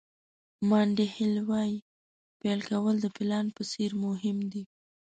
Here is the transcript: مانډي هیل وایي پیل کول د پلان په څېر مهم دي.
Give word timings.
مانډي 0.69 1.05
هیل 1.15 1.35
وایي 1.49 1.77
پیل 2.39 2.59
کول 2.69 2.95
د 3.01 3.05
پلان 3.17 3.45
په 3.55 3.63
څېر 3.71 3.91
مهم 4.05 4.37
دي. 4.51 4.63